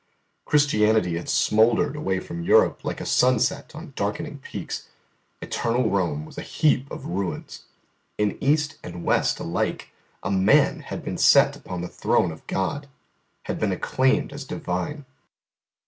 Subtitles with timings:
[0.45, 4.87] Christianity had smouldered away from Europe like a sunset on darkening peaks;
[5.43, 7.65] Eternal Rome was a heap of ruins;
[8.17, 9.91] in East and West alike
[10.23, 12.87] a man had been set upon the throne of God,
[13.43, 15.05] had been acclaimed as divine.